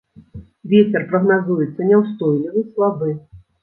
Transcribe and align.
Вецер 0.71 1.05
прагназуецца 1.13 1.81
няўстойлівы, 1.93 2.69
слабы. 2.75 3.19